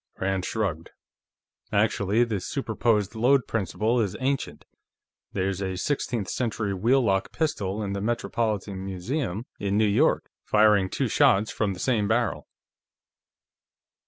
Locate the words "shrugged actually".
0.45-2.23